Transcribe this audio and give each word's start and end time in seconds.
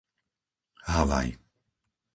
Havaj 0.97 1.27